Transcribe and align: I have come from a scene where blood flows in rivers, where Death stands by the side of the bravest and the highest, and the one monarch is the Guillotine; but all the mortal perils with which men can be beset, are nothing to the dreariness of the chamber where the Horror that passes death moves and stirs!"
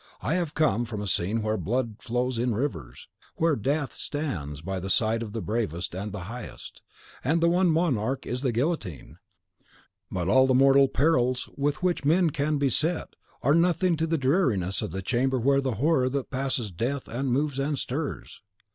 I 0.23 0.33
have 0.33 0.55
come 0.55 0.85
from 0.85 0.99
a 0.99 1.07
scene 1.07 1.43
where 1.43 1.57
blood 1.57 1.97
flows 1.99 2.39
in 2.39 2.55
rivers, 2.55 3.07
where 3.35 3.55
Death 3.55 3.93
stands 3.93 4.61
by 4.61 4.79
the 4.79 4.89
side 4.89 5.21
of 5.21 5.31
the 5.31 5.43
bravest 5.43 5.93
and 5.93 6.11
the 6.11 6.21
highest, 6.21 6.81
and 7.23 7.39
the 7.39 7.47
one 7.47 7.69
monarch 7.69 8.25
is 8.25 8.41
the 8.41 8.51
Guillotine; 8.51 9.19
but 10.09 10.27
all 10.27 10.47
the 10.47 10.55
mortal 10.55 10.87
perils 10.87 11.47
with 11.55 11.83
which 11.83 12.03
men 12.03 12.31
can 12.31 12.57
be 12.57 12.65
beset, 12.65 13.15
are 13.43 13.53
nothing 13.53 13.95
to 13.97 14.07
the 14.07 14.17
dreariness 14.17 14.81
of 14.81 14.89
the 14.89 15.03
chamber 15.03 15.37
where 15.39 15.61
the 15.61 15.75
Horror 15.75 16.09
that 16.09 16.31
passes 16.31 16.71
death 16.71 17.07
moves 17.07 17.59
and 17.59 17.77
stirs!" 17.77 18.41